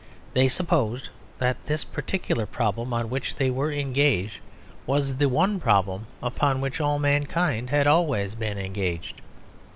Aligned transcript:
They 0.33 0.47
supposed 0.47 1.09
that 1.37 1.63
this 1.67 1.83
particular 1.83 2.47
problem 2.47 2.91
on 2.91 3.11
which 3.11 3.35
they 3.35 3.51
were 3.51 3.71
engaged 3.71 4.39
was 4.87 5.17
the 5.17 5.29
one 5.29 5.59
problem 5.59 6.07
upon 6.23 6.59
which 6.59 6.81
all 6.81 6.97
mankind 6.97 7.69
had 7.69 7.85
always 7.85 8.33
been 8.33 8.57
engaged. 8.57 9.21